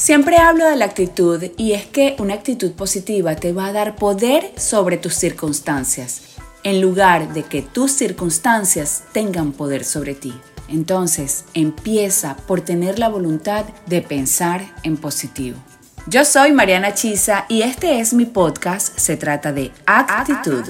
Siempre 0.00 0.38
hablo 0.38 0.64
de 0.64 0.76
la 0.76 0.86
actitud 0.86 1.44
y 1.58 1.72
es 1.72 1.84
que 1.84 2.16
una 2.18 2.32
actitud 2.32 2.72
positiva 2.72 3.36
te 3.36 3.52
va 3.52 3.66
a 3.66 3.72
dar 3.74 3.96
poder 3.96 4.50
sobre 4.56 4.96
tus 4.96 5.12
circunstancias, 5.12 6.22
en 6.62 6.80
lugar 6.80 7.34
de 7.34 7.42
que 7.42 7.60
tus 7.60 7.92
circunstancias 7.92 9.02
tengan 9.12 9.52
poder 9.52 9.84
sobre 9.84 10.14
ti. 10.14 10.32
Entonces, 10.68 11.44
empieza 11.52 12.38
por 12.46 12.62
tener 12.62 12.98
la 12.98 13.10
voluntad 13.10 13.66
de 13.84 14.00
pensar 14.00 14.74
en 14.84 14.96
positivo. 14.96 15.58
Yo 16.06 16.24
soy 16.24 16.52
Mariana 16.52 16.94
Chisa 16.94 17.44
y 17.50 17.60
este 17.60 18.00
es 18.00 18.14
mi 18.14 18.24
podcast. 18.24 18.98
Se 18.98 19.18
trata 19.18 19.52
de 19.52 19.70
actitud. 19.84 20.64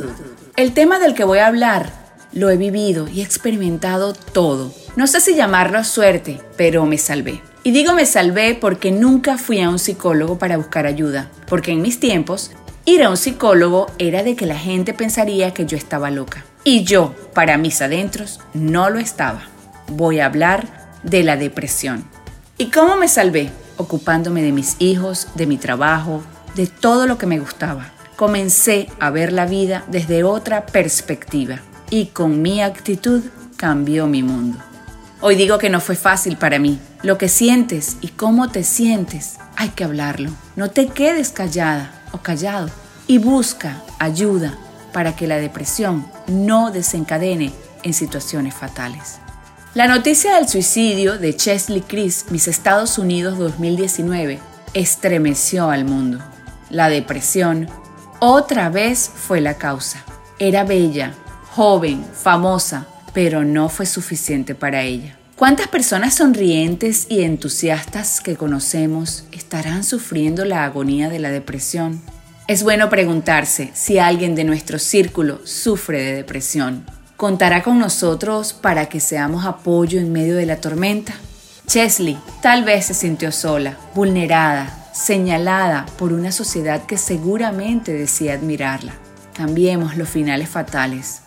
El 0.57 0.75
tema 0.75 0.99
del 0.99 1.15
que 1.15 1.23
voy 1.23 1.39
a 1.39 1.47
hablar 1.47 1.93
lo 2.33 2.51
he 2.51 2.57
vivido 2.57 3.07
y 3.07 3.21
experimentado 3.21 4.13
todo. 4.13 4.75
No 4.97 5.07
sé 5.07 5.21
si 5.21 5.37
llamarlo 5.37 5.85
suerte, 5.85 6.41
pero 6.57 6.85
me 6.85 6.99
salvé. 6.99 7.41
Y 7.71 7.73
digo 7.73 7.95
me 7.95 8.05
salvé 8.05 8.57
porque 8.57 8.91
nunca 8.91 9.39
fui 9.39 9.61
a 9.61 9.71
un 9.71 9.79
psicólogo 9.79 10.41
para 10.41 10.57
buscar 10.57 10.87
ayuda, 10.87 11.31
porque 11.47 11.71
en 11.71 11.83
mis 11.83 12.01
tiempos 12.01 12.51
ir 12.85 13.05
a 13.05 13.11
un 13.11 13.17
psicólogo 13.17 13.87
era 13.99 14.25
de 14.25 14.35
que 14.35 14.45
la 14.45 14.59
gente 14.59 14.93
pensaría 14.93 15.55
que 15.55 15.67
yo 15.67 15.77
estaba 15.77 16.11
loca. 16.11 16.45
Y 16.65 16.83
yo, 16.83 17.15
para 17.33 17.59
mis 17.59 17.81
adentros, 17.81 18.41
no 18.55 18.91
lo 18.91 18.99
estaba. 18.99 19.43
Voy 19.87 20.19
a 20.19 20.27
hablar 20.27 20.67
de 21.05 21.23
la 21.23 21.37
depresión. 21.37 22.03
¿Y 22.59 22.73
cómo 22.73 22.97
me 22.97 23.07
salvé? 23.07 23.51
Ocupándome 23.77 24.43
de 24.43 24.51
mis 24.51 24.75
hijos, 24.81 25.29
de 25.37 25.47
mi 25.47 25.57
trabajo, 25.57 26.25
de 26.57 26.67
todo 26.67 27.07
lo 27.07 27.19
que 27.19 27.27
me 27.27 27.39
gustaba. 27.39 27.93
Comencé 28.17 28.89
a 28.99 29.11
ver 29.11 29.33
la 29.33 29.47
vida 29.47 29.85
desde 29.87 30.25
otra 30.25 30.67
perspectiva 30.67 31.61
y 31.89 32.07
con 32.07 32.43
mi 32.43 32.63
actitud 32.63 33.23
cambió 33.57 34.09
mi 34.09 34.25
mundo. 34.25 34.59
Hoy 35.23 35.35
digo 35.35 35.59
que 35.59 35.69
no 35.69 35.81
fue 35.81 35.97
fácil 35.97 36.39
para 36.39 36.59
mí. 36.59 36.81
Lo 37.03 37.19
que 37.19 37.29
sientes 37.29 37.99
y 38.01 38.09
cómo 38.09 38.49
te 38.49 38.65
sientes, 38.65 39.37
hay 39.55 39.69
que 39.69 39.85
hablarlo. 39.85 40.31
No 40.57 40.71
te 40.71 40.87
quedes 40.87 41.29
callada 41.29 41.93
o 42.13 42.19
callado 42.19 42.71
y 43.07 43.19
busca 43.19 43.83
ayuda 43.99 44.57
para 44.95 45.15
que 45.17 45.27
la 45.27 45.37
depresión 45.37 46.07
no 46.27 46.71
desencadene 46.71 47.53
en 47.83 47.93
situaciones 47.93 48.55
fatales. 48.55 49.19
La 49.75 49.89
noticia 49.89 50.37
del 50.37 50.49
suicidio 50.49 51.19
de 51.19 51.37
Chesley 51.37 51.83
Chris, 51.83 52.25
mis 52.31 52.49
Estados 52.49 52.97
Unidos 52.97 53.37
2019, 53.37 54.41
estremeció 54.73 55.69
al 55.69 55.85
mundo. 55.85 56.19
La 56.71 56.89
depresión 56.89 57.69
otra 58.21 58.71
vez 58.71 59.11
fue 59.15 59.43
la 59.43 59.59
causa. 59.59 60.03
Era 60.39 60.65
bella, 60.65 61.13
joven, 61.51 62.07
famosa, 62.15 62.87
pero 63.13 63.45
no 63.45 63.69
fue 63.69 63.87
suficiente 63.87 64.55
para 64.55 64.83
ella. 64.83 65.17
¿Cuántas 65.41 65.69
personas 65.69 66.17
sonrientes 66.17 67.07
y 67.09 67.23
entusiastas 67.23 68.21
que 68.21 68.37
conocemos 68.37 69.25
estarán 69.33 69.85
sufriendo 69.85 70.45
la 70.45 70.65
agonía 70.65 71.09
de 71.09 71.19
la 71.19 71.31
depresión? 71.31 72.03
Es 72.47 72.63
bueno 72.63 72.91
preguntarse 72.91 73.71
si 73.73 73.99
alguien 73.99 74.35
de 74.35 74.45
nuestro 74.45 74.79
círculo 74.79 75.41
sufre 75.45 76.03
de 76.03 76.13
depresión. 76.13 76.85
¿Contará 77.17 77.63
con 77.63 77.79
nosotros 77.79 78.53
para 78.53 78.91
que 78.91 79.01
seamos 79.01 79.47
apoyo 79.47 79.99
en 79.99 80.13
medio 80.13 80.37
de 80.37 80.45
la 80.45 80.57
tormenta? 80.57 81.15
Chesley 81.67 82.19
tal 82.43 82.65
vez 82.65 82.87
se 82.87 82.95
sintió 82.95 83.33
sola, 83.33 83.79
vulnerada, 83.95 84.91
señalada 84.93 85.87
por 85.97 86.13
una 86.13 86.33
sociedad 86.33 86.85
que 86.85 86.99
seguramente 86.99 87.95
decía 87.95 88.35
admirarla. 88.35 88.93
Cambiemos 89.33 89.97
los 89.97 90.09
finales 90.09 90.51
fatales 90.51 91.23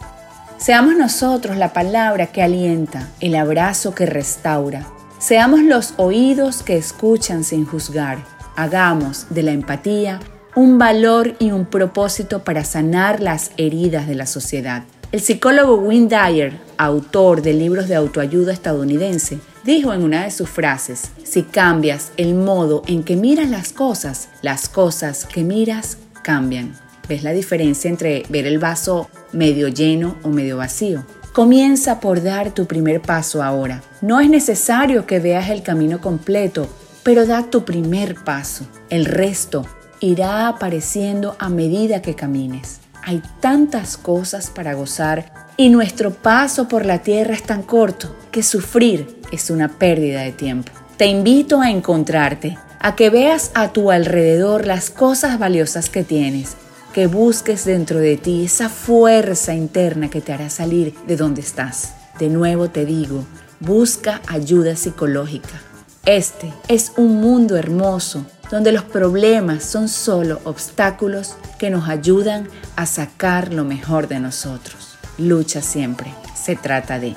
Seamos 0.58 0.96
nosotros 0.96 1.58
la 1.58 1.74
palabra 1.74 2.28
que 2.28 2.42
alienta, 2.42 3.10
el 3.20 3.36
abrazo 3.36 3.94
que 3.94 4.06
restaura. 4.06 4.88
Seamos 5.20 5.62
los 5.62 5.94
oídos 5.98 6.64
que 6.64 6.78
escuchan 6.78 7.44
sin 7.44 7.66
juzgar. 7.66 8.20
Hagamos 8.56 9.28
de 9.30 9.44
la 9.44 9.52
empatía 9.52 10.20
un 10.56 10.78
valor 10.78 11.36
y 11.40 11.52
un 11.52 11.66
propósito 11.66 12.44
para 12.44 12.64
sanar 12.64 13.22
las 13.22 13.52
heridas 13.58 14.08
de 14.08 14.16
la 14.16 14.28
sociedad. 14.28 14.84
El 15.12 15.22
psicólogo 15.22 15.76
Wayne 15.76 16.08
Dyer, 16.08 16.60
autor 16.78 17.42
de 17.42 17.54
libros 17.54 17.88
de 17.88 17.96
autoayuda 17.96 18.54
estadounidense, 18.54 19.40
dijo 19.64 19.94
en 19.94 20.04
una 20.04 20.24
de 20.24 20.32
sus 20.32 20.50
frases, 20.50 21.12
si 21.24 21.44
cambias 21.44 22.12
el 22.18 22.36
modo 22.36 22.84
en 22.88 23.04
que 23.04 23.16
miras 23.16 23.50
las 23.50 23.74
cosas, 23.74 24.30
las 24.42 24.70
cosas 24.70 25.26
que 25.26 25.44
miras 25.44 25.98
cambian. 26.24 26.83
¿Ves 27.08 27.24
la 27.24 27.34
diferencia 27.34 27.90
entre 27.90 28.24
ver 28.30 28.48
el 28.48 28.60
vaso 28.60 29.10
medio 29.34 29.68
lleno 29.68 30.16
o 30.24 30.30
medio 30.30 30.58
vacío? 30.58 31.06
Comienza 31.34 32.00
por 32.00 32.24
dar 32.24 32.52
tu 32.52 32.66
primer 32.66 33.02
paso 33.02 33.44
ahora. 33.44 33.82
No 34.02 34.22
es 34.22 34.30
necesario 34.30 35.06
que 35.06 35.20
veas 35.20 35.50
el 35.50 35.64
camino 35.64 36.00
completo, 36.00 36.70
pero 37.04 37.26
da 37.26 37.44
tu 37.50 37.66
primer 37.66 38.16
paso. 38.16 38.66
El 38.90 39.06
resto 39.06 39.66
irá 40.00 40.48
apareciendo 40.48 41.36
a 41.40 41.50
medida 41.50 42.02
que 42.02 42.16
camines. 42.16 42.80
Hay 43.04 43.22
tantas 43.42 43.98
cosas 43.98 44.50
para 44.50 44.74
gozar 44.74 45.50
y 45.58 45.68
nuestro 45.68 46.12
paso 46.12 46.70
por 46.70 46.86
la 46.86 47.00
tierra 47.00 47.34
es 47.34 47.44
tan 47.44 47.64
corto 47.64 48.16
que 48.32 48.44
sufrir 48.44 49.20
es 49.34 49.50
una 49.50 49.68
pérdida 49.68 50.22
de 50.22 50.32
tiempo. 50.32 50.72
Te 50.96 51.08
invito 51.08 51.60
a 51.60 51.70
encontrarte, 51.70 52.58
a 52.80 52.96
que 52.96 53.10
veas 53.10 53.52
a 53.56 53.74
tu 53.74 53.92
alrededor 53.92 54.66
las 54.66 54.90
cosas 54.90 55.38
valiosas 55.38 55.90
que 55.90 56.04
tienes 56.04 56.56
que 56.94 57.08
busques 57.08 57.66
dentro 57.66 58.00
de 58.00 58.18
ti 58.18 58.46
esa 58.46 58.70
fuerza 58.70 59.54
interna 59.54 60.10
que 60.10 60.22
te 60.22 60.32
hará 60.32 60.50
salir 60.50 60.94
de 61.08 61.18
donde 61.18 61.42
estás. 61.42 61.96
De 62.20 62.30
nuevo 62.30 62.70
te 62.70 62.86
digo, 62.86 63.26
busca 63.60 64.22
ayuda 64.28 64.76
psicológica. 64.76 65.62
Este 66.06 66.54
es 66.68 66.94
un 66.96 67.20
mundo 67.20 67.58
hermoso 67.58 68.26
donde 68.52 68.72
los 68.72 68.84
problemas 68.84 69.64
son 69.64 69.90
solo 69.90 70.40
obstáculos 70.44 71.36
que 71.58 71.72
nos 71.72 71.90
ayudan 71.90 72.48
a 72.76 72.86
sacar 72.86 73.52
lo 73.52 73.66
mejor 73.66 74.08
de 74.08 74.20
nosotros. 74.20 74.96
Lucha 75.18 75.62
siempre. 75.62 76.14
Se 76.36 76.56
trata 76.56 77.00
de 77.00 77.16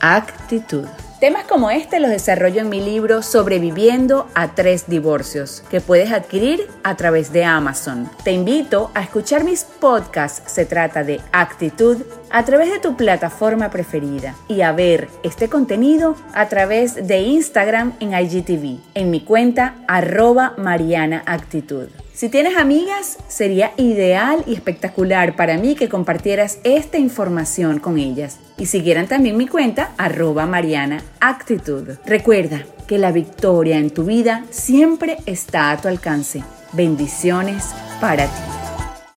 actitud. 0.00 0.86
Temas 1.20 1.46
como 1.46 1.68
este 1.72 1.98
los 1.98 2.10
desarrollo 2.10 2.60
en 2.60 2.68
mi 2.68 2.80
libro 2.80 3.22
Sobreviviendo 3.22 4.28
a 4.36 4.54
tres 4.54 4.86
divorcios, 4.86 5.64
que 5.68 5.80
puedes 5.80 6.12
adquirir 6.12 6.68
a 6.84 6.94
través 6.94 7.32
de 7.32 7.44
Amazon. 7.44 8.08
Te 8.22 8.30
invito 8.30 8.92
a 8.94 9.02
escuchar 9.02 9.42
mis 9.42 9.64
podcasts, 9.64 10.52
se 10.52 10.64
trata 10.64 11.02
de 11.02 11.20
actitud, 11.32 11.96
a 12.30 12.44
través 12.44 12.70
de 12.70 12.78
tu 12.78 12.96
plataforma 12.96 13.68
preferida 13.68 14.36
y 14.46 14.60
a 14.60 14.70
ver 14.70 15.08
este 15.24 15.48
contenido 15.48 16.14
a 16.34 16.46
través 16.48 16.94
de 17.08 17.18
Instagram 17.18 17.94
en 17.98 18.14
IGTV, 18.14 18.78
en 18.94 19.10
mi 19.10 19.20
cuenta 19.22 19.74
arroba 19.88 20.54
Mariana 20.56 21.24
Actitud. 21.26 21.88
Si 22.18 22.28
tienes 22.28 22.56
amigas, 22.56 23.16
sería 23.28 23.70
ideal 23.76 24.42
y 24.44 24.54
espectacular 24.54 25.36
para 25.36 25.56
mí 25.56 25.76
que 25.76 25.88
compartieras 25.88 26.58
esta 26.64 26.98
información 26.98 27.78
con 27.78 27.96
ellas 27.96 28.40
y 28.56 28.66
siguieran 28.66 29.06
también 29.06 29.36
mi 29.36 29.46
cuenta 29.46 29.92
arroba 29.98 30.44
Mariana 30.44 31.00
Actitud. 31.20 31.90
Recuerda 32.04 32.64
que 32.88 32.98
la 32.98 33.12
victoria 33.12 33.78
en 33.78 33.90
tu 33.90 34.02
vida 34.02 34.44
siempre 34.50 35.18
está 35.26 35.70
a 35.70 35.80
tu 35.80 35.86
alcance. 35.86 36.42
Bendiciones 36.72 37.66
para 38.00 38.24
ti. 38.24 38.57